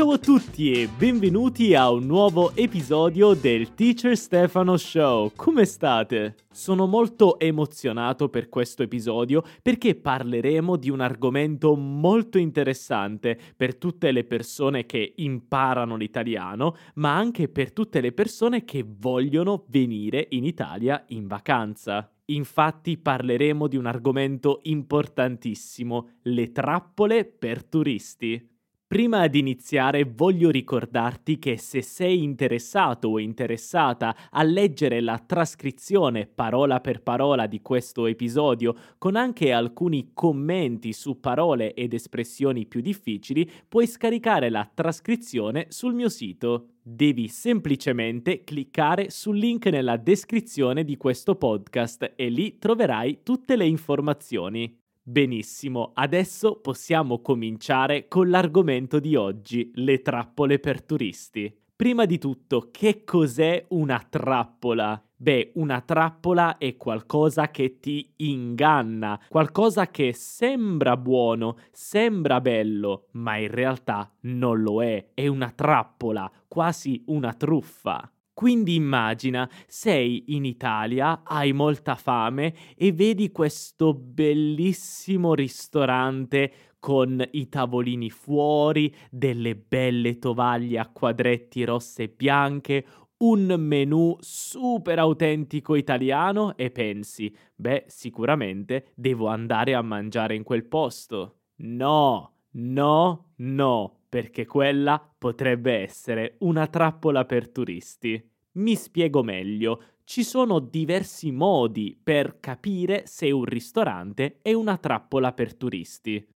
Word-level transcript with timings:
Ciao 0.00 0.12
a 0.12 0.18
tutti 0.18 0.72
e 0.72 0.88
benvenuti 0.88 1.74
a 1.74 1.90
un 1.90 2.06
nuovo 2.06 2.56
episodio 2.56 3.34
del 3.34 3.74
Teacher 3.74 4.16
Stefano 4.16 4.78
Show. 4.78 5.30
Come 5.36 5.66
state? 5.66 6.36
Sono 6.50 6.86
molto 6.86 7.38
emozionato 7.38 8.30
per 8.30 8.48
questo 8.48 8.82
episodio 8.82 9.44
perché 9.60 9.94
parleremo 9.94 10.76
di 10.76 10.88
un 10.88 11.00
argomento 11.00 11.76
molto 11.76 12.38
interessante 12.38 13.38
per 13.54 13.76
tutte 13.76 14.10
le 14.10 14.24
persone 14.24 14.86
che 14.86 15.12
imparano 15.16 15.96
l'italiano, 15.96 16.76
ma 16.94 17.14
anche 17.14 17.50
per 17.50 17.70
tutte 17.70 18.00
le 18.00 18.12
persone 18.12 18.64
che 18.64 18.82
vogliono 18.88 19.66
venire 19.68 20.28
in 20.30 20.46
Italia 20.46 21.04
in 21.08 21.26
vacanza. 21.26 22.10
Infatti 22.30 22.96
parleremo 22.96 23.66
di 23.66 23.76
un 23.76 23.84
argomento 23.84 24.60
importantissimo, 24.62 26.12
le 26.22 26.52
trappole 26.52 27.26
per 27.26 27.64
turisti. 27.64 28.48
Prima 28.90 29.28
di 29.28 29.38
iniziare 29.38 30.02
voglio 30.02 30.50
ricordarti 30.50 31.38
che 31.38 31.58
se 31.58 31.80
sei 31.80 32.24
interessato 32.24 33.06
o 33.06 33.20
interessata 33.20 34.16
a 34.30 34.42
leggere 34.42 35.00
la 35.00 35.22
trascrizione 35.24 36.26
parola 36.26 36.80
per 36.80 37.00
parola 37.00 37.46
di 37.46 37.62
questo 37.62 38.06
episodio 38.06 38.74
con 38.98 39.14
anche 39.14 39.52
alcuni 39.52 40.10
commenti 40.12 40.92
su 40.92 41.20
parole 41.20 41.72
ed 41.74 41.94
espressioni 41.94 42.66
più 42.66 42.80
difficili, 42.80 43.48
puoi 43.68 43.86
scaricare 43.86 44.50
la 44.50 44.68
trascrizione 44.74 45.66
sul 45.68 45.94
mio 45.94 46.08
sito. 46.08 46.70
Devi 46.82 47.28
semplicemente 47.28 48.42
cliccare 48.42 49.08
sul 49.08 49.38
link 49.38 49.66
nella 49.66 49.98
descrizione 49.98 50.82
di 50.82 50.96
questo 50.96 51.36
podcast 51.36 52.14
e 52.16 52.28
lì 52.28 52.58
troverai 52.58 53.20
tutte 53.22 53.54
le 53.54 53.66
informazioni. 53.66 54.79
Benissimo, 55.10 55.90
adesso 55.94 56.60
possiamo 56.60 57.20
cominciare 57.20 58.06
con 58.06 58.30
l'argomento 58.30 59.00
di 59.00 59.16
oggi, 59.16 59.72
le 59.74 60.02
trappole 60.02 60.60
per 60.60 60.84
turisti. 60.84 61.52
Prima 61.74 62.04
di 62.04 62.16
tutto, 62.16 62.68
che 62.70 63.02
cos'è 63.02 63.64
una 63.70 64.06
trappola? 64.08 65.04
Beh, 65.16 65.50
una 65.56 65.80
trappola 65.80 66.58
è 66.58 66.76
qualcosa 66.76 67.50
che 67.50 67.80
ti 67.80 68.12
inganna, 68.18 69.20
qualcosa 69.28 69.88
che 69.88 70.12
sembra 70.12 70.96
buono, 70.96 71.56
sembra 71.72 72.40
bello, 72.40 73.08
ma 73.14 73.36
in 73.36 73.50
realtà 73.50 74.12
non 74.20 74.62
lo 74.62 74.80
è, 74.80 75.08
è 75.12 75.26
una 75.26 75.50
trappola, 75.50 76.30
quasi 76.46 77.02
una 77.06 77.32
truffa. 77.32 78.08
Quindi 78.40 78.74
immagina, 78.74 79.46
sei 79.66 80.34
in 80.34 80.46
Italia, 80.46 81.20
hai 81.24 81.52
molta 81.52 81.94
fame 81.94 82.54
e 82.74 82.90
vedi 82.90 83.30
questo 83.30 83.92
bellissimo 83.92 85.34
ristorante 85.34 86.50
con 86.78 87.22
i 87.32 87.50
tavolini 87.50 88.08
fuori, 88.08 88.94
delle 89.10 89.56
belle 89.56 90.18
tovaglie 90.18 90.78
a 90.78 90.88
quadretti 90.88 91.62
rosse 91.64 92.04
e 92.04 92.08
bianche, 92.08 92.86
un 93.18 93.56
menù 93.58 94.16
super 94.20 94.98
autentico 94.98 95.74
italiano 95.74 96.56
e 96.56 96.70
pensi, 96.70 97.30
beh, 97.54 97.84
sicuramente 97.88 98.92
devo 98.94 99.26
andare 99.26 99.74
a 99.74 99.82
mangiare 99.82 100.34
in 100.34 100.44
quel 100.44 100.64
posto. 100.64 101.40
No, 101.56 102.36
no, 102.52 103.32
no, 103.36 103.98
perché 104.08 104.46
quella 104.46 104.98
potrebbe 105.18 105.74
essere 105.74 106.36
una 106.38 106.66
trappola 106.68 107.26
per 107.26 107.50
turisti. 107.50 108.29
Mi 108.52 108.74
spiego 108.74 109.22
meglio. 109.22 109.82
Ci 110.04 110.24
sono 110.24 110.58
diversi 110.58 111.30
modi 111.30 111.96
per 112.02 112.40
capire 112.40 113.06
se 113.06 113.30
un 113.30 113.44
ristorante 113.44 114.40
è 114.42 114.52
una 114.52 114.76
trappola 114.76 115.32
per 115.32 115.54
turisti. 115.54 116.26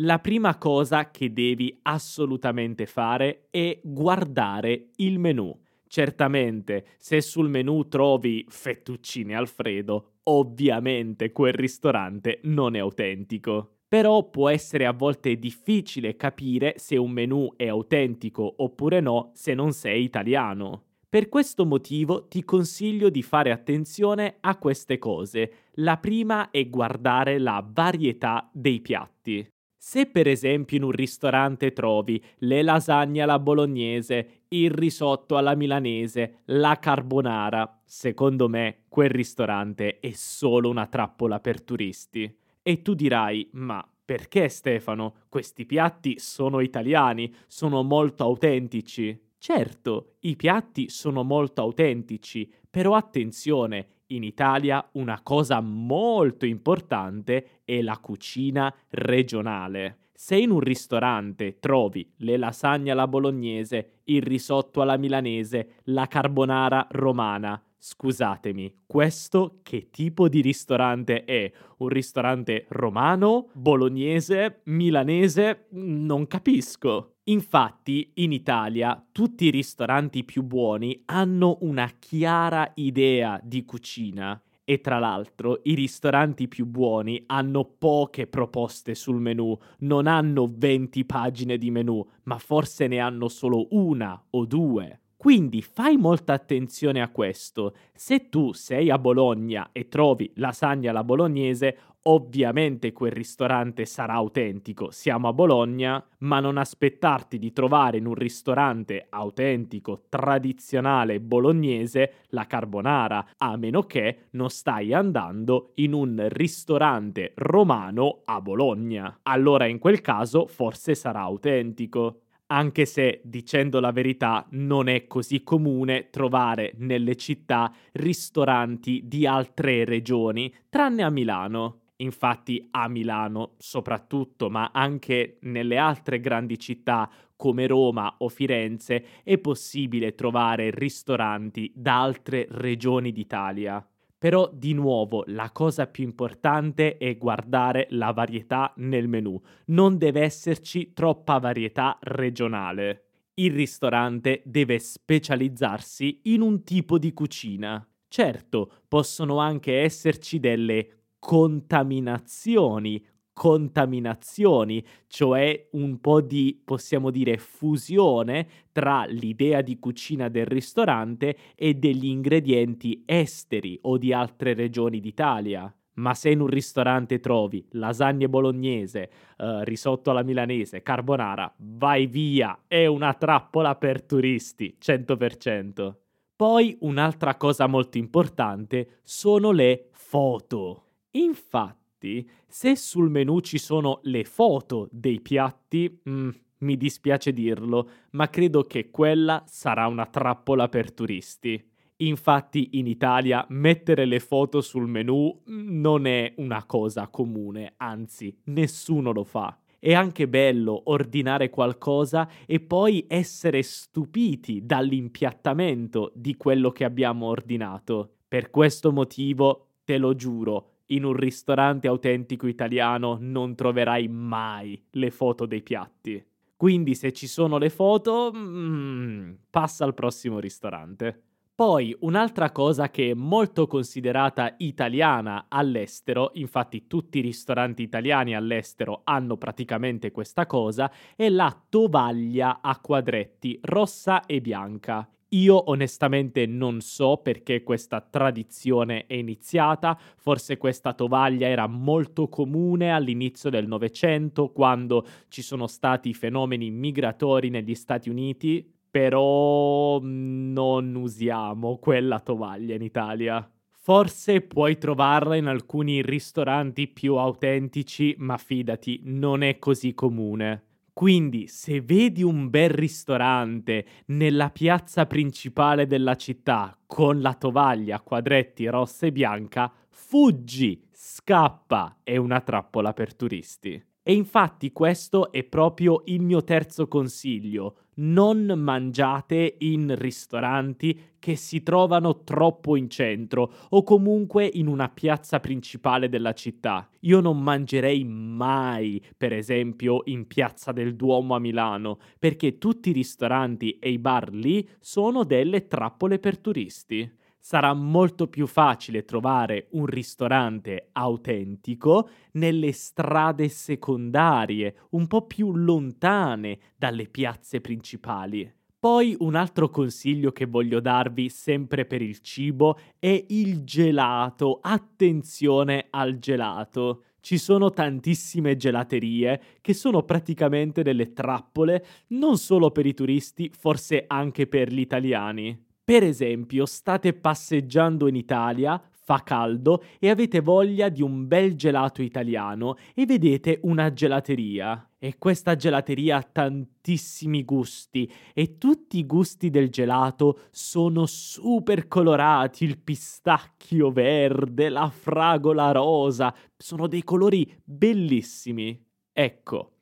La 0.00 0.18
prima 0.18 0.56
cosa 0.56 1.10
che 1.10 1.32
devi 1.32 1.78
assolutamente 1.82 2.86
fare 2.86 3.48
è 3.50 3.78
guardare 3.82 4.90
il 4.96 5.18
menù. 5.18 5.54
Certamente, 5.86 6.86
se 6.96 7.20
sul 7.20 7.50
menù 7.50 7.86
trovi 7.88 8.46
fettuccine 8.48 9.34
Alfredo, 9.34 10.12
ovviamente 10.24 11.32
quel 11.32 11.52
ristorante 11.52 12.40
non 12.44 12.76
è 12.76 12.78
autentico. 12.78 13.80
Però 13.86 14.30
può 14.30 14.48
essere 14.48 14.86
a 14.86 14.92
volte 14.92 15.38
difficile 15.38 16.16
capire 16.16 16.74
se 16.76 16.96
un 16.96 17.10
menù 17.10 17.54
è 17.56 17.66
autentico 17.66 18.54
oppure 18.58 19.00
no 19.00 19.32
se 19.34 19.52
non 19.52 19.72
sei 19.72 20.04
italiano. 20.04 20.87
Per 21.10 21.30
questo 21.30 21.64
motivo 21.64 22.28
ti 22.28 22.44
consiglio 22.44 23.08
di 23.08 23.22
fare 23.22 23.50
attenzione 23.50 24.36
a 24.40 24.58
queste 24.58 24.98
cose. 24.98 25.52
La 25.76 25.96
prima 25.96 26.50
è 26.50 26.68
guardare 26.68 27.38
la 27.38 27.66
varietà 27.66 28.50
dei 28.52 28.80
piatti. 28.80 29.48
Se 29.80 30.04
per 30.04 30.28
esempio 30.28 30.76
in 30.76 30.82
un 30.82 30.90
ristorante 30.90 31.72
trovi 31.72 32.22
le 32.40 32.60
lasagne 32.60 33.22
alla 33.22 33.38
bolognese, 33.38 34.42
il 34.48 34.70
risotto 34.70 35.38
alla 35.38 35.54
milanese, 35.54 36.40
la 36.46 36.78
carbonara, 36.78 37.80
secondo 37.86 38.50
me 38.50 38.82
quel 38.90 39.08
ristorante 39.08 40.00
è 40.00 40.10
solo 40.10 40.68
una 40.68 40.88
trappola 40.88 41.40
per 41.40 41.62
turisti. 41.62 42.36
E 42.60 42.82
tu 42.82 42.92
dirai, 42.92 43.48
ma 43.52 43.82
perché 44.04 44.50
Stefano? 44.50 45.14
Questi 45.30 45.64
piatti 45.64 46.18
sono 46.18 46.60
italiani, 46.60 47.34
sono 47.46 47.82
molto 47.82 48.24
autentici. 48.24 49.27
Certo, 49.38 50.16
i 50.20 50.34
piatti 50.34 50.88
sono 50.88 51.22
molto 51.22 51.60
autentici, 51.62 52.52
però 52.68 52.94
attenzione, 52.94 53.86
in 54.08 54.24
Italia 54.24 54.86
una 54.92 55.20
cosa 55.22 55.60
molto 55.60 56.44
importante 56.44 57.60
è 57.64 57.80
la 57.82 57.98
cucina 57.98 58.74
regionale. 58.90 59.98
Se 60.12 60.36
in 60.36 60.50
un 60.50 60.58
ristorante 60.58 61.58
trovi 61.60 62.10
le 62.18 62.36
lasagne 62.36 62.90
alla 62.90 63.06
bolognese, 63.06 64.00
il 64.04 64.22
risotto 64.22 64.80
alla 64.80 64.96
milanese, 64.96 65.74
la 65.84 66.06
carbonara 66.06 66.88
romana, 66.90 67.62
scusatemi, 67.76 68.80
questo 68.86 69.60
che 69.62 69.90
tipo 69.90 70.28
di 70.28 70.40
ristorante 70.40 71.24
è? 71.24 71.52
Un 71.78 71.88
ristorante 71.88 72.66
romano, 72.70 73.50
bolognese, 73.52 74.62
milanese? 74.64 75.66
Non 75.70 76.26
capisco. 76.26 77.17
Infatti, 77.28 78.10
in 78.14 78.32
Italia 78.32 79.06
tutti 79.12 79.44
i 79.44 79.50
ristoranti 79.50 80.24
più 80.24 80.42
buoni 80.42 81.02
hanno 81.06 81.58
una 81.60 81.90
chiara 81.98 82.70
idea 82.76 83.38
di 83.42 83.66
cucina 83.66 84.40
e 84.64 84.80
tra 84.80 84.98
l'altro 84.98 85.60
i 85.64 85.74
ristoranti 85.74 86.48
più 86.48 86.64
buoni 86.64 87.22
hanno 87.26 87.64
poche 87.64 88.26
proposte 88.26 88.94
sul 88.94 89.20
menù, 89.20 89.56
non 89.80 90.06
hanno 90.06 90.50
20 90.50 91.04
pagine 91.04 91.58
di 91.58 91.70
menù, 91.70 92.02
ma 92.24 92.38
forse 92.38 92.86
ne 92.86 92.98
hanno 92.98 93.28
solo 93.28 93.66
una 93.70 94.22
o 94.30 94.46
due. 94.46 95.00
Quindi 95.18 95.62
fai 95.62 95.96
molta 95.96 96.32
attenzione 96.32 97.02
a 97.02 97.08
questo. 97.08 97.74
Se 97.92 98.28
tu 98.28 98.52
sei 98.52 98.88
a 98.88 98.98
Bologna 98.98 99.70
e 99.72 99.88
trovi 99.88 100.30
lasagna 100.36 100.90
alla 100.90 101.02
bolognese, 101.02 101.76
ovviamente 102.02 102.92
quel 102.92 103.12
ristorante 103.12 103.84
sarà 103.84 104.14
autentico. 104.14 104.90
Siamo 104.90 105.28
a 105.28 105.32
Bologna, 105.32 106.04
ma 106.18 106.40
non 106.40 106.56
aspettarti 106.56 107.38
di 107.38 107.52
trovare 107.52 107.98
in 107.98 108.06
un 108.06 108.14
ristorante 108.14 109.06
autentico, 109.10 110.04
tradizionale 110.08 111.20
bolognese 111.20 112.12
la 112.28 112.46
carbonara, 112.46 113.30
a 113.36 113.56
meno 113.56 113.82
che 113.82 114.28
non 114.30 114.50
stai 114.50 114.92
andando 114.94 115.72
in 115.76 115.92
un 115.92 116.26
ristorante 116.28 117.32
romano 117.36 118.20
a 118.24 118.40
Bologna. 118.40 119.20
Allora 119.22 119.66
in 119.66 119.78
quel 119.78 120.00
caso 120.00 120.46
forse 120.46 120.94
sarà 120.94 121.20
autentico 121.20 122.20
anche 122.50 122.86
se, 122.86 123.20
dicendo 123.24 123.80
la 123.80 123.92
verità, 123.92 124.46
non 124.50 124.88
è 124.88 125.06
così 125.06 125.42
comune 125.42 126.08
trovare 126.10 126.72
nelle 126.76 127.14
città 127.16 127.72
ristoranti 127.92 129.02
di 129.04 129.26
altre 129.26 129.84
regioni, 129.84 130.52
tranne 130.68 131.02
a 131.02 131.10
Milano. 131.10 131.80
Infatti 132.00 132.68
a 132.70 132.88
Milano 132.88 133.54
soprattutto, 133.58 134.48
ma 134.50 134.70
anche 134.72 135.38
nelle 135.42 135.78
altre 135.78 136.20
grandi 136.20 136.58
città 136.58 137.10
come 137.34 137.66
Roma 137.66 138.16
o 138.18 138.28
Firenze, 138.28 139.04
è 139.24 139.38
possibile 139.38 140.14
trovare 140.14 140.70
ristoranti 140.70 141.72
da 141.74 142.00
altre 142.02 142.46
regioni 142.50 143.12
d'Italia. 143.12 143.84
Però 144.16 144.50
di 144.52 144.74
nuovo 144.74 145.22
la 145.26 145.50
cosa 145.52 145.86
più 145.86 146.04
importante 146.04 146.96
è 146.98 147.16
guardare 147.16 147.86
la 147.90 148.12
varietà 148.12 148.72
nel 148.76 149.06
menu. 149.06 149.40
Non 149.66 149.96
deve 149.96 150.22
esserci 150.22 150.92
troppa 150.92 151.38
varietà 151.38 151.96
regionale. 152.00 153.04
Il 153.34 153.52
ristorante 153.52 154.42
deve 154.44 154.80
specializzarsi 154.80 156.20
in 156.24 156.40
un 156.40 156.64
tipo 156.64 156.98
di 156.98 157.12
cucina. 157.12 157.86
Certo, 158.08 158.72
possono 158.88 159.38
anche 159.38 159.82
esserci 159.82 160.40
delle 160.40 160.97
contaminazioni 161.18 163.04
contaminazioni, 163.38 164.84
cioè 165.06 165.68
un 165.72 166.00
po' 166.00 166.20
di, 166.20 166.60
possiamo 166.64 167.12
dire, 167.12 167.38
fusione 167.38 168.48
tra 168.72 169.04
l'idea 169.04 169.62
di 169.62 169.78
cucina 169.78 170.28
del 170.28 170.44
ristorante 170.44 171.36
e 171.54 171.74
degli 171.74 172.06
ingredienti 172.06 173.04
esteri 173.06 173.78
o 173.82 173.96
di 173.96 174.12
altre 174.12 174.54
regioni 174.54 174.98
d'Italia. 174.98 175.72
Ma 175.94 176.14
se 176.14 176.30
in 176.30 176.40
un 176.40 176.48
ristorante 176.48 177.20
trovi 177.20 177.64
lasagne 177.72 178.28
bolognese, 178.28 179.10
eh, 179.36 179.64
risotto 179.64 180.10
alla 180.10 180.24
milanese, 180.24 180.82
carbonara, 180.82 181.54
vai 181.58 182.06
via, 182.06 182.64
è 182.66 182.86
una 182.86 183.14
trappola 183.14 183.76
per 183.76 184.02
turisti, 184.02 184.76
100%. 184.80 185.94
Poi 186.34 186.76
un'altra 186.80 187.36
cosa 187.36 187.68
molto 187.68 187.98
importante 187.98 188.98
sono 189.04 189.52
le 189.52 189.90
foto. 189.92 190.87
Infatti, 191.18 192.28
se 192.46 192.76
sul 192.76 193.10
menù 193.10 193.40
ci 193.40 193.58
sono 193.58 194.00
le 194.04 194.24
foto 194.24 194.88
dei 194.92 195.20
piatti, 195.20 196.00
mm, 196.08 196.28
mi 196.58 196.76
dispiace 196.76 197.32
dirlo, 197.32 197.90
ma 198.10 198.28
credo 198.30 198.62
che 198.62 198.90
quella 198.90 199.42
sarà 199.46 199.86
una 199.86 200.06
trappola 200.06 200.68
per 200.68 200.92
turisti. 200.92 201.62
Infatti 202.00 202.70
in 202.72 202.86
Italia 202.86 203.44
mettere 203.48 204.04
le 204.04 204.20
foto 204.20 204.60
sul 204.60 204.86
menu 204.86 205.42
non 205.46 206.06
è 206.06 206.32
una 206.36 206.64
cosa 206.64 207.08
comune, 207.08 207.74
anzi 207.76 208.36
nessuno 208.44 209.12
lo 209.12 209.24
fa. 209.24 209.58
È 209.80 209.92
anche 209.92 210.28
bello 210.28 210.82
ordinare 210.86 211.50
qualcosa 211.50 212.28
e 212.46 212.60
poi 212.60 213.04
essere 213.08 213.62
stupiti 213.62 214.64
dall'impiattamento 214.64 216.12
di 216.14 216.36
quello 216.36 216.70
che 216.70 216.84
abbiamo 216.84 217.26
ordinato. 217.26 218.18
Per 218.28 218.50
questo 218.50 218.92
motivo, 218.92 219.70
te 219.84 219.98
lo 219.98 220.14
giuro, 220.14 220.77
in 220.88 221.04
un 221.04 221.14
ristorante 221.14 221.88
autentico 221.88 222.46
italiano 222.46 223.18
non 223.20 223.54
troverai 223.54 224.08
mai 224.08 224.80
le 224.90 225.10
foto 225.10 225.46
dei 225.46 225.62
piatti. 225.62 226.24
Quindi 226.56 226.94
se 226.94 227.12
ci 227.12 227.26
sono 227.26 227.56
le 227.58 227.70
foto, 227.70 228.32
mm, 228.34 229.32
passa 229.50 229.84
al 229.84 229.94
prossimo 229.94 230.40
ristorante. 230.40 231.22
Poi 231.58 231.96
un'altra 232.00 232.52
cosa 232.52 232.88
che 232.88 233.10
è 233.10 233.14
molto 233.14 233.66
considerata 233.66 234.54
italiana 234.58 235.46
all'estero, 235.48 236.30
infatti 236.34 236.86
tutti 236.86 237.18
i 237.18 237.20
ristoranti 237.20 237.82
italiani 237.82 238.36
all'estero 238.36 239.00
hanno 239.02 239.36
praticamente 239.36 240.12
questa 240.12 240.46
cosa, 240.46 240.88
è 241.16 241.28
la 241.28 241.60
tovaglia 241.68 242.60
a 242.60 242.78
quadretti 242.78 243.58
rossa 243.62 244.24
e 244.24 244.40
bianca. 244.40 245.08
Io 245.32 245.68
onestamente 245.70 246.46
non 246.46 246.80
so 246.80 247.18
perché 247.18 247.62
questa 247.62 248.00
tradizione 248.00 249.04
è 249.06 249.12
iniziata, 249.14 249.98
forse 250.16 250.56
questa 250.56 250.94
tovaglia 250.94 251.46
era 251.46 251.66
molto 251.66 252.28
comune 252.28 252.92
all'inizio 252.92 253.50
del 253.50 253.66
Novecento, 253.66 254.50
quando 254.52 255.06
ci 255.28 255.42
sono 255.42 255.66
stati 255.66 256.14
fenomeni 256.14 256.70
migratori 256.70 257.50
negli 257.50 257.74
Stati 257.74 258.08
Uniti, 258.08 258.66
però 258.90 259.98
non 260.02 260.94
usiamo 260.94 261.76
quella 261.76 262.20
tovaglia 262.20 262.74
in 262.74 262.82
Italia. 262.82 263.46
Forse 263.70 264.40
puoi 264.40 264.78
trovarla 264.78 265.36
in 265.36 265.46
alcuni 265.46 266.00
ristoranti 266.00 266.88
più 266.88 267.16
autentici, 267.16 268.14
ma 268.18 268.38
fidati, 268.38 269.00
non 269.04 269.42
è 269.42 269.58
così 269.58 269.92
comune. 269.92 270.67
Quindi, 270.98 271.46
se 271.46 271.80
vedi 271.80 272.24
un 272.24 272.50
bel 272.50 272.70
ristorante 272.70 273.86
nella 274.06 274.50
piazza 274.50 275.06
principale 275.06 275.86
della 275.86 276.16
città 276.16 276.76
con 276.86 277.20
la 277.20 277.34
tovaglia 277.34 277.94
a 277.94 278.00
quadretti 278.00 278.66
rossa 278.66 279.06
e 279.06 279.12
bianca, 279.12 279.72
fuggi, 279.90 280.82
scappa, 280.90 282.00
è 282.02 282.16
una 282.16 282.40
trappola 282.40 282.94
per 282.94 283.14
turisti. 283.14 283.80
E 284.08 284.14
infatti 284.14 284.72
questo 284.72 285.30
è 285.30 285.44
proprio 285.44 286.00
il 286.06 286.22
mio 286.22 286.42
terzo 286.42 286.88
consiglio. 286.88 287.80
Non 287.96 288.46
mangiate 288.56 289.56
in 289.58 289.94
ristoranti 289.98 290.98
che 291.18 291.36
si 291.36 291.62
trovano 291.62 292.24
troppo 292.24 292.74
in 292.76 292.88
centro 292.88 293.52
o 293.68 293.82
comunque 293.82 294.46
in 294.46 294.66
una 294.66 294.88
piazza 294.88 295.40
principale 295.40 296.08
della 296.08 296.32
città. 296.32 296.88
Io 297.00 297.20
non 297.20 297.42
mangerei 297.42 298.02
mai, 298.02 299.04
per 299.14 299.34
esempio, 299.34 300.00
in 300.06 300.26
Piazza 300.26 300.72
del 300.72 300.96
Duomo 300.96 301.34
a 301.34 301.38
Milano, 301.38 301.98
perché 302.18 302.56
tutti 302.56 302.88
i 302.88 302.94
ristoranti 302.94 303.78
e 303.78 303.90
i 303.90 303.98
bar 303.98 304.32
lì 304.32 304.66
sono 304.80 305.22
delle 305.24 305.66
trappole 305.66 306.18
per 306.18 306.38
turisti 306.38 307.16
sarà 307.38 307.72
molto 307.74 308.28
più 308.28 308.46
facile 308.46 309.04
trovare 309.04 309.68
un 309.72 309.86
ristorante 309.86 310.88
autentico 310.92 312.08
nelle 312.32 312.72
strade 312.72 313.48
secondarie, 313.48 314.74
un 314.90 315.06
po' 315.06 315.26
più 315.26 315.54
lontane 315.54 316.58
dalle 316.76 317.06
piazze 317.06 317.60
principali. 317.60 318.52
Poi 318.80 319.16
un 319.18 319.34
altro 319.34 319.70
consiglio 319.70 320.30
che 320.30 320.46
voglio 320.46 320.78
darvi 320.78 321.28
sempre 321.28 321.84
per 321.84 322.00
il 322.00 322.20
cibo 322.20 322.78
è 323.00 323.24
il 323.28 323.64
gelato. 323.64 324.60
Attenzione 324.62 325.88
al 325.90 326.20
gelato. 326.20 327.02
Ci 327.20 327.38
sono 327.38 327.70
tantissime 327.70 328.56
gelaterie 328.56 329.42
che 329.60 329.74
sono 329.74 330.04
praticamente 330.04 330.82
delle 330.82 331.12
trappole 331.12 331.84
non 332.08 332.38
solo 332.38 332.70
per 332.70 332.86
i 332.86 332.94
turisti, 332.94 333.50
forse 333.52 334.04
anche 334.06 334.46
per 334.46 334.72
gli 334.72 334.78
italiani. 334.78 335.67
Per 335.88 336.02
esempio, 336.02 336.66
state 336.66 337.14
passeggiando 337.14 338.08
in 338.08 338.14
Italia, 338.14 338.78
fa 338.90 339.22
caldo 339.22 339.82
e 339.98 340.10
avete 340.10 340.40
voglia 340.40 340.90
di 340.90 341.00
un 341.00 341.26
bel 341.26 341.54
gelato 341.54 342.02
italiano 342.02 342.76
e 342.92 343.06
vedete 343.06 343.60
una 343.62 343.90
gelateria. 343.94 344.90
E 344.98 345.16
questa 345.16 345.56
gelateria 345.56 346.18
ha 346.18 346.22
tantissimi 346.22 347.42
gusti 347.42 348.06
e 348.34 348.58
tutti 348.58 348.98
i 348.98 349.06
gusti 349.06 349.48
del 349.48 349.70
gelato 349.70 350.40
sono 350.50 351.06
super 351.06 351.88
colorati, 351.88 352.64
il 352.64 352.76
pistacchio 352.76 353.90
verde, 353.90 354.68
la 354.68 354.90
fragola 354.90 355.72
rosa, 355.72 356.34
sono 356.54 356.86
dei 356.86 357.02
colori 357.02 357.50
bellissimi. 357.64 358.78
Ecco, 359.10 359.76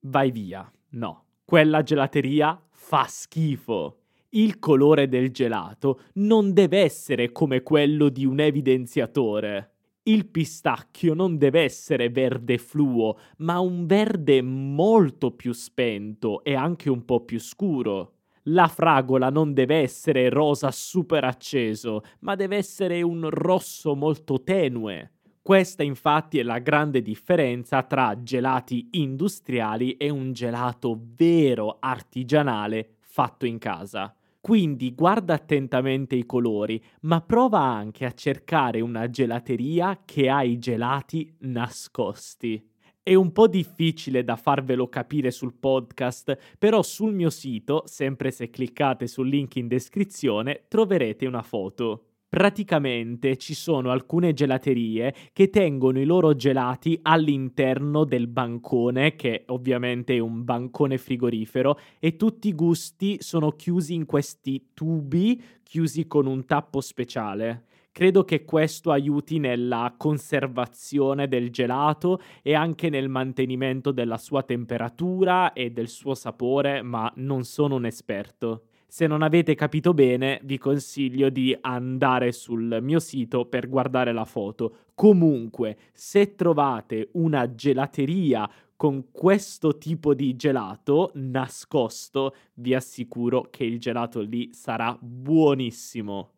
vai 0.00 0.32
via. 0.32 0.68
No, 0.94 1.26
quella 1.44 1.84
gelateria 1.84 2.60
fa 2.72 3.04
schifo 3.06 4.00
il 4.34 4.58
colore 4.58 5.08
del 5.08 5.30
gelato 5.30 6.00
non 6.14 6.52
deve 6.52 6.80
essere 6.80 7.30
come 7.30 7.62
quello 7.62 8.08
di 8.08 8.24
un 8.24 8.40
evidenziatore. 8.40 9.70
Il 10.04 10.26
pistacchio 10.26 11.14
non 11.14 11.38
deve 11.38 11.62
essere 11.62 12.10
verde 12.10 12.58
fluo, 12.58 13.16
ma 13.38 13.58
un 13.60 13.86
verde 13.86 14.42
molto 14.42 15.30
più 15.30 15.52
spento 15.52 16.42
e 16.42 16.54
anche 16.54 16.90
un 16.90 17.04
po' 17.04 17.20
più 17.20 17.38
scuro. 17.38 18.12
La 18.48 18.68
fragola 18.68 19.30
non 19.30 19.54
deve 19.54 19.76
essere 19.76 20.28
rosa 20.28 20.70
super 20.70 21.24
acceso, 21.24 22.02
ma 22.20 22.34
deve 22.34 22.56
essere 22.56 23.00
un 23.02 23.30
rosso 23.30 23.94
molto 23.94 24.42
tenue. 24.42 25.12
Questa 25.40 25.82
infatti 25.82 26.38
è 26.38 26.42
la 26.42 26.58
grande 26.58 27.00
differenza 27.02 27.82
tra 27.82 28.22
gelati 28.22 28.88
industriali 28.92 29.96
e 29.96 30.10
un 30.10 30.32
gelato 30.32 30.98
vero 31.14 31.76
artigianale 31.80 32.96
fatto 33.00 33.46
in 33.46 33.58
casa. 33.58 34.14
Quindi 34.44 34.94
guarda 34.94 35.32
attentamente 35.32 36.16
i 36.16 36.26
colori, 36.26 36.78
ma 37.00 37.22
prova 37.22 37.60
anche 37.60 38.04
a 38.04 38.12
cercare 38.12 38.82
una 38.82 39.08
gelateria 39.08 40.02
che 40.04 40.28
ha 40.28 40.42
i 40.42 40.58
gelati 40.58 41.34
nascosti. 41.38 42.62
È 43.02 43.14
un 43.14 43.32
po' 43.32 43.48
difficile 43.48 44.22
da 44.22 44.36
farvelo 44.36 44.90
capire 44.90 45.30
sul 45.30 45.54
podcast, 45.54 46.36
però 46.58 46.82
sul 46.82 47.14
mio 47.14 47.30
sito, 47.30 47.84
sempre 47.86 48.30
se 48.30 48.50
cliccate 48.50 49.06
sul 49.06 49.30
link 49.30 49.56
in 49.56 49.66
descrizione, 49.66 50.64
troverete 50.68 51.24
una 51.24 51.40
foto. 51.40 52.13
Praticamente 52.34 53.36
ci 53.36 53.54
sono 53.54 53.92
alcune 53.92 54.32
gelaterie 54.32 55.14
che 55.32 55.50
tengono 55.50 56.00
i 56.00 56.04
loro 56.04 56.34
gelati 56.34 56.98
all'interno 57.02 58.02
del 58.02 58.26
bancone, 58.26 59.14
che 59.14 59.44
ovviamente 59.46 60.16
è 60.16 60.18
un 60.18 60.42
bancone 60.42 60.98
frigorifero, 60.98 61.78
e 62.00 62.16
tutti 62.16 62.48
i 62.48 62.52
gusti 62.52 63.18
sono 63.20 63.52
chiusi 63.52 63.94
in 63.94 64.04
questi 64.04 64.70
tubi, 64.74 65.40
chiusi 65.62 66.08
con 66.08 66.26
un 66.26 66.44
tappo 66.44 66.80
speciale. 66.80 67.66
Credo 67.92 68.24
che 68.24 68.44
questo 68.44 68.90
aiuti 68.90 69.38
nella 69.38 69.94
conservazione 69.96 71.28
del 71.28 71.52
gelato 71.52 72.20
e 72.42 72.54
anche 72.54 72.90
nel 72.90 73.08
mantenimento 73.08 73.92
della 73.92 74.18
sua 74.18 74.42
temperatura 74.42 75.52
e 75.52 75.70
del 75.70 75.86
suo 75.86 76.16
sapore, 76.16 76.82
ma 76.82 77.12
non 77.14 77.44
sono 77.44 77.76
un 77.76 77.86
esperto. 77.86 78.64
Se 78.94 79.08
non 79.08 79.22
avete 79.22 79.56
capito 79.56 79.92
bene, 79.92 80.38
vi 80.44 80.56
consiglio 80.56 81.28
di 81.28 81.58
andare 81.62 82.30
sul 82.30 82.78
mio 82.80 83.00
sito 83.00 83.44
per 83.44 83.68
guardare 83.68 84.12
la 84.12 84.24
foto. 84.24 84.84
Comunque, 84.94 85.76
se 85.92 86.36
trovate 86.36 87.08
una 87.14 87.56
gelateria 87.56 88.48
con 88.76 89.10
questo 89.10 89.78
tipo 89.78 90.14
di 90.14 90.36
gelato 90.36 91.10
nascosto, 91.14 92.36
vi 92.54 92.72
assicuro 92.72 93.48
che 93.50 93.64
il 93.64 93.80
gelato 93.80 94.20
lì 94.20 94.50
sarà 94.52 94.96
buonissimo. 94.96 96.30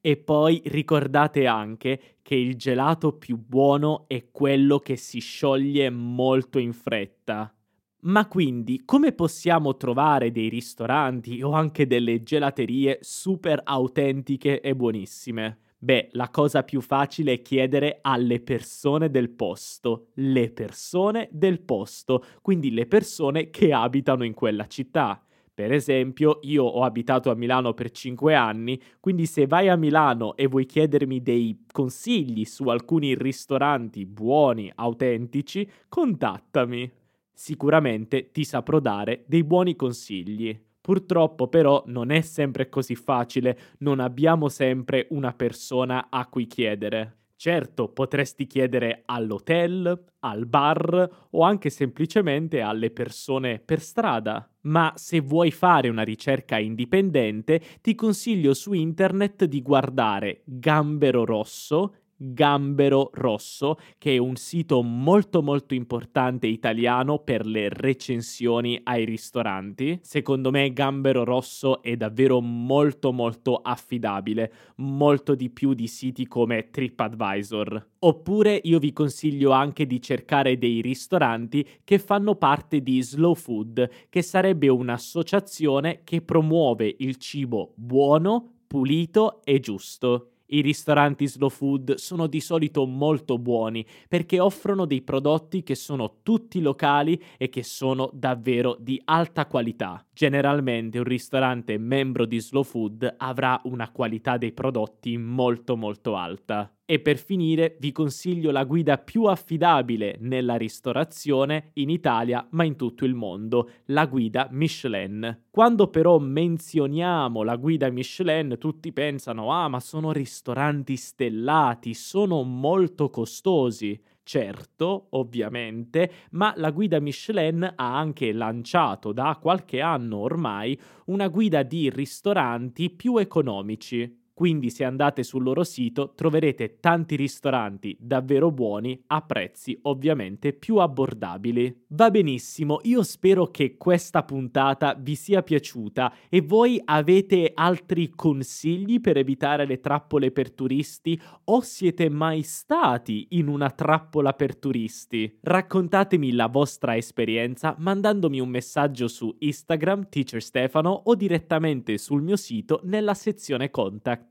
E 0.00 0.16
poi 0.16 0.62
ricordate 0.64 1.46
anche 1.46 2.16
che 2.22 2.36
il 2.36 2.56
gelato 2.56 3.18
più 3.18 3.36
buono 3.36 4.06
è 4.08 4.30
quello 4.30 4.78
che 4.78 4.96
si 4.96 5.18
scioglie 5.18 5.90
molto 5.90 6.58
in 6.58 6.72
fretta. 6.72 7.52
Ma 8.00 8.28
quindi 8.28 8.82
come 8.84 9.12
possiamo 9.12 9.76
trovare 9.76 10.30
dei 10.30 10.48
ristoranti 10.48 11.42
o 11.42 11.50
anche 11.50 11.86
delle 11.86 12.22
gelaterie 12.22 12.98
super 13.02 13.60
autentiche 13.64 14.60
e 14.60 14.74
buonissime? 14.76 15.58
Beh, 15.80 16.08
la 16.12 16.28
cosa 16.30 16.62
più 16.62 16.80
facile 16.80 17.34
è 17.34 17.42
chiedere 17.42 17.98
alle 18.02 18.40
persone 18.40 19.10
del 19.10 19.30
posto, 19.30 20.08
le 20.14 20.50
persone 20.50 21.28
del 21.32 21.60
posto, 21.60 22.24
quindi 22.40 22.70
le 22.72 22.86
persone 22.86 23.50
che 23.50 23.72
abitano 23.72 24.24
in 24.24 24.34
quella 24.34 24.66
città. 24.66 25.20
Per 25.52 25.72
esempio, 25.72 26.38
io 26.42 26.64
ho 26.64 26.84
abitato 26.84 27.30
a 27.30 27.34
Milano 27.34 27.74
per 27.74 27.90
5 27.90 28.34
anni, 28.34 28.80
quindi 29.00 29.26
se 29.26 29.46
vai 29.48 29.68
a 29.68 29.76
Milano 29.76 30.36
e 30.36 30.46
vuoi 30.46 30.66
chiedermi 30.66 31.20
dei 31.20 31.64
consigli 31.72 32.44
su 32.44 32.68
alcuni 32.68 33.16
ristoranti 33.16 34.06
buoni, 34.06 34.70
autentici, 34.74 35.68
contattami. 35.88 36.92
Sicuramente 37.40 38.32
ti 38.32 38.42
saprò 38.42 38.80
dare 38.80 39.22
dei 39.28 39.44
buoni 39.44 39.76
consigli. 39.76 40.60
Purtroppo 40.80 41.46
però 41.46 41.84
non 41.86 42.10
è 42.10 42.20
sempre 42.20 42.68
così 42.68 42.96
facile, 42.96 43.56
non 43.78 44.00
abbiamo 44.00 44.48
sempre 44.48 45.06
una 45.10 45.32
persona 45.32 46.08
a 46.10 46.26
cui 46.26 46.48
chiedere. 46.48 47.18
Certo, 47.36 47.90
potresti 47.90 48.48
chiedere 48.48 49.02
all'hotel, 49.04 50.06
al 50.18 50.46
bar 50.46 51.28
o 51.30 51.42
anche 51.42 51.70
semplicemente 51.70 52.60
alle 52.60 52.90
persone 52.90 53.60
per 53.60 53.80
strada, 53.82 54.50
ma 54.62 54.92
se 54.96 55.20
vuoi 55.20 55.52
fare 55.52 55.88
una 55.88 56.02
ricerca 56.02 56.58
indipendente 56.58 57.62
ti 57.80 57.94
consiglio 57.94 58.52
su 58.52 58.72
internet 58.72 59.44
di 59.44 59.62
guardare 59.62 60.42
Gambero 60.44 61.24
Rosso 61.24 61.94
Gambero 62.20 63.10
Rosso, 63.14 63.78
che 63.96 64.14
è 64.14 64.18
un 64.18 64.34
sito 64.34 64.82
molto 64.82 65.40
molto 65.40 65.74
importante 65.74 66.48
italiano 66.48 67.20
per 67.20 67.46
le 67.46 67.68
recensioni 67.68 68.80
ai 68.82 69.04
ristoranti. 69.04 70.00
Secondo 70.02 70.50
me 70.50 70.72
Gambero 70.72 71.22
Rosso 71.22 71.80
è 71.80 71.96
davvero 71.96 72.40
molto 72.40 73.12
molto 73.12 73.54
affidabile, 73.54 74.52
molto 74.76 75.36
di 75.36 75.48
più 75.48 75.74
di 75.74 75.86
siti 75.86 76.26
come 76.26 76.70
TripAdvisor. 76.70 77.90
Oppure 78.00 78.60
io 78.64 78.78
vi 78.80 78.92
consiglio 78.92 79.52
anche 79.52 79.86
di 79.86 80.02
cercare 80.02 80.58
dei 80.58 80.80
ristoranti 80.80 81.66
che 81.84 81.98
fanno 81.98 82.34
parte 82.34 82.82
di 82.82 83.00
Slow 83.00 83.34
Food, 83.34 83.88
che 84.08 84.22
sarebbe 84.22 84.68
un'associazione 84.68 86.00
che 86.02 86.20
promuove 86.20 86.96
il 86.98 87.16
cibo 87.16 87.72
buono, 87.76 88.54
pulito 88.66 89.40
e 89.44 89.60
giusto. 89.60 90.32
I 90.50 90.62
ristoranti 90.62 91.26
slow 91.26 91.50
food 91.50 91.94
sono 91.96 92.26
di 92.26 92.40
solito 92.40 92.86
molto 92.86 93.38
buoni 93.38 93.84
perché 94.08 94.40
offrono 94.40 94.86
dei 94.86 95.02
prodotti 95.02 95.62
che 95.62 95.74
sono 95.74 96.20
tutti 96.22 96.60
locali 96.60 97.22
e 97.36 97.50
che 97.50 97.62
sono 97.62 98.08
davvero 98.14 98.76
di 98.80 99.00
alta 99.04 99.46
qualità. 99.46 100.02
Generalmente 100.12 100.98
un 100.98 101.04
ristorante 101.04 101.76
membro 101.76 102.24
di 102.24 102.40
slow 102.40 102.62
food 102.62 103.14
avrà 103.18 103.60
una 103.64 103.90
qualità 103.90 104.38
dei 104.38 104.52
prodotti 104.52 105.18
molto 105.18 105.76
molto 105.76 106.16
alta. 106.16 106.72
E 106.90 107.00
per 107.00 107.18
finire 107.18 107.76
vi 107.80 107.92
consiglio 107.92 108.50
la 108.50 108.64
guida 108.64 108.96
più 108.96 109.24
affidabile 109.24 110.16
nella 110.20 110.56
ristorazione 110.56 111.70
in 111.74 111.90
Italia 111.90 112.46
ma 112.52 112.64
in 112.64 112.76
tutto 112.76 113.04
il 113.04 113.12
mondo, 113.14 113.70
la 113.86 114.06
guida 114.06 114.48
Michelin. 114.52 115.42
Quando 115.50 115.88
però 115.88 116.18
menzioniamo 116.18 117.42
la 117.42 117.56
guida 117.56 117.90
Michelin 117.90 118.56
tutti 118.58 118.90
pensano 118.94 119.52
ah 119.52 119.68
ma 119.68 119.80
sono 119.80 120.12
ristoranti 120.12 120.96
stellati, 120.96 121.92
sono 121.92 122.42
molto 122.42 123.10
costosi. 123.10 124.00
Certo, 124.22 125.08
ovviamente, 125.10 126.10
ma 126.32 126.52
la 126.56 126.70
guida 126.70 127.00
Michelin 127.00 127.64
ha 127.76 127.98
anche 127.98 128.32
lanciato 128.32 129.12
da 129.12 129.38
qualche 129.40 129.80
anno 129.82 130.18
ormai 130.18 130.78
una 131.06 131.28
guida 131.28 131.62
di 131.62 131.90
ristoranti 131.90 132.88
più 132.90 133.16
economici. 133.18 134.17
Quindi 134.38 134.70
se 134.70 134.84
andate 134.84 135.24
sul 135.24 135.42
loro 135.42 135.64
sito 135.64 136.12
troverete 136.14 136.78
tanti 136.78 137.16
ristoranti 137.16 137.96
davvero 137.98 138.52
buoni 138.52 139.02
a 139.08 139.20
prezzi 139.22 139.76
ovviamente 139.82 140.52
più 140.52 140.76
abbordabili. 140.76 141.86
Va 141.88 142.08
benissimo, 142.08 142.78
io 142.82 143.02
spero 143.02 143.46
che 143.46 143.76
questa 143.76 144.22
puntata 144.22 144.94
vi 144.96 145.16
sia 145.16 145.42
piaciuta 145.42 146.14
e 146.28 146.40
voi 146.40 146.80
avete 146.84 147.50
altri 147.52 148.10
consigli 148.10 149.00
per 149.00 149.16
evitare 149.16 149.66
le 149.66 149.80
trappole 149.80 150.30
per 150.30 150.52
turisti 150.52 151.20
o 151.46 151.60
siete 151.60 152.08
mai 152.08 152.42
stati 152.42 153.26
in 153.30 153.48
una 153.48 153.70
trappola 153.70 154.34
per 154.34 154.56
turisti? 154.56 155.36
Raccontatemi 155.40 156.30
la 156.30 156.46
vostra 156.46 156.96
esperienza 156.96 157.74
mandandomi 157.76 158.38
un 158.38 158.50
messaggio 158.50 159.08
su 159.08 159.34
Instagram 159.36 160.08
Teacher 160.08 160.40
Stefano 160.40 160.90
o 160.90 161.16
direttamente 161.16 161.98
sul 161.98 162.22
mio 162.22 162.36
sito 162.36 162.78
nella 162.84 163.14
sezione 163.14 163.72
contact. 163.72 164.26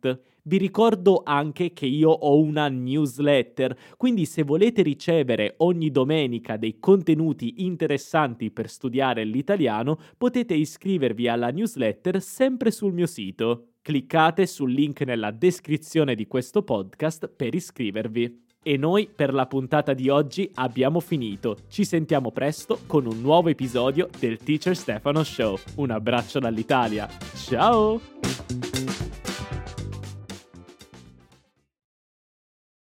Vi 0.47 0.57
ricordo 0.57 1.23
anche 1.25 1.73
che 1.73 1.85
io 1.85 2.09
ho 2.09 2.39
una 2.39 2.69
newsletter, 2.69 3.77
quindi 3.97 4.25
se 4.25 4.43
volete 4.43 4.81
ricevere 4.81 5.55
ogni 5.57 5.91
domenica 5.91 6.55
dei 6.55 6.79
contenuti 6.79 7.65
interessanti 7.65 8.49
per 8.49 8.69
studiare 8.69 9.25
l'italiano, 9.25 9.99
potete 10.17 10.53
iscrivervi 10.53 11.27
alla 11.27 11.49
newsletter 11.49 12.21
sempre 12.21 12.71
sul 12.71 12.93
mio 12.93 13.07
sito. 13.07 13.71
Cliccate 13.81 14.45
sul 14.47 14.71
link 14.71 15.01
nella 15.01 15.31
descrizione 15.31 16.15
di 16.15 16.27
questo 16.27 16.63
podcast 16.63 17.27
per 17.27 17.53
iscrivervi. 17.53 18.45
E 18.63 18.75
noi 18.75 19.09
per 19.13 19.33
la 19.33 19.47
puntata 19.47 19.93
di 19.93 20.09
oggi 20.09 20.49
abbiamo 20.55 20.99
finito. 20.99 21.57
Ci 21.69 21.85
sentiamo 21.85 22.31
presto 22.31 22.79
con 22.85 23.05
un 23.05 23.21
nuovo 23.21 23.47
episodio 23.47 24.09
del 24.19 24.37
Teacher 24.37 24.75
Stefano 24.75 25.23
Show. 25.23 25.57
Un 25.75 25.91
abbraccio 25.91 26.39
dall'Italia. 26.39 27.07
Ciao! 27.35 28.76